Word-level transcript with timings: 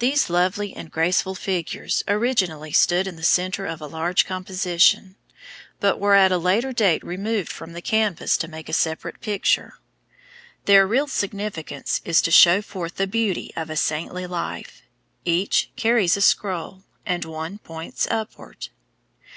These 0.00 0.28
lovely 0.28 0.74
and 0.74 0.90
graceful 0.90 1.36
figures 1.36 2.02
originally 2.08 2.72
stood 2.72 3.06
in 3.06 3.14
the 3.14 3.22
centre 3.22 3.66
of 3.66 3.80
a 3.80 3.86
large 3.86 4.26
composition, 4.26 5.14
but 5.78 6.00
were 6.00 6.16
at 6.16 6.32
a 6.32 6.38
later 6.38 6.72
date 6.72 7.04
removed 7.04 7.52
from 7.52 7.72
the 7.72 7.80
canvas 7.80 8.36
to 8.38 8.48
make 8.48 8.68
a 8.68 8.72
separate 8.72 9.20
picture. 9.20 9.78
Their 10.64 10.88
real 10.88 11.06
significance 11.06 12.00
is 12.04 12.20
to 12.22 12.32
show 12.32 12.62
forth 12.62 12.96
the 12.96 13.06
beauty 13.06 13.52
of 13.54 13.70
a 13.70 13.76
saintly 13.76 14.26
life. 14.26 14.82
Each 15.24 15.70
carries 15.76 16.16
a 16.16 16.20
scroll, 16.20 16.82
and 17.06 17.24
one 17.24 17.58
points 17.58 18.08
upward. 18.10 18.70